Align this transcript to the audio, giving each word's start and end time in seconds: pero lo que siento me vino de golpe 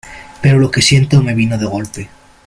pero 0.41 0.57
lo 0.57 0.71
que 0.71 0.81
siento 0.81 1.21
me 1.21 1.35
vino 1.35 1.59
de 1.59 1.65
golpe 1.67 2.09